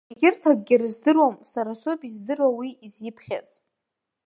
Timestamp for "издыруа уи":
2.09-2.69